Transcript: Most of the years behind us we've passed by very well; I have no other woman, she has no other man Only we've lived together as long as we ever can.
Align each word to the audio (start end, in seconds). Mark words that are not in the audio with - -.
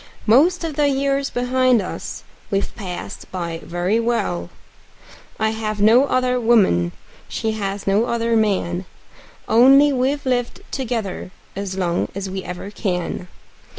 Most 0.25 0.63
of 0.63 0.77
the 0.77 0.87
years 0.87 1.29
behind 1.29 1.79
us 1.79 2.23
we've 2.49 2.75
passed 2.75 3.31
by 3.31 3.59
very 3.63 3.99
well; 3.99 4.49
I 5.39 5.51
have 5.51 5.79
no 5.79 6.05
other 6.05 6.39
woman, 6.41 6.91
she 7.27 7.51
has 7.51 7.85
no 7.85 8.05
other 8.05 8.35
man 8.35 8.85
Only 9.47 9.93
we've 9.93 10.25
lived 10.25 10.61
together 10.71 11.29
as 11.55 11.77
long 11.77 12.07
as 12.15 12.31
we 12.31 12.43
ever 12.43 12.71
can. 12.71 13.27